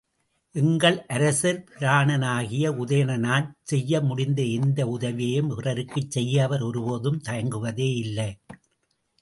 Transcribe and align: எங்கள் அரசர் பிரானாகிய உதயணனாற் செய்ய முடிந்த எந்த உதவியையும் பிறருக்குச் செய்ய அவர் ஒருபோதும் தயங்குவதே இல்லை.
எங்கள் 0.55 0.95
அரசர் 1.07 1.59
பிரானாகிய 1.71 2.71
உதயணனாற் 2.77 3.51
செய்ய 3.63 4.01
முடிந்த 4.01 4.41
எந்த 4.55 4.87
உதவியையும் 4.87 5.53
பிறருக்குச் 5.53 6.11
செய்ய 6.11 6.43
அவர் 6.43 6.61
ஒருபோதும் 6.61 7.21
தயங்குவதே 7.29 7.89
இல்லை. 7.97 8.29